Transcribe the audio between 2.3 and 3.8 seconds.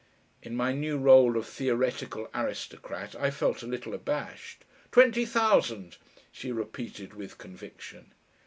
aristocrat I felt a